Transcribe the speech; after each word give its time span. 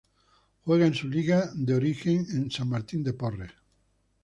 Juega 0.65 0.87
en 0.87 0.95
su 0.95 1.07
liga 1.07 1.51
de 1.53 1.75
origen 1.75 2.25
en 2.31 2.49
San 2.49 2.69
Martín 2.69 3.03
de 3.03 3.13
Porres. 3.13 3.51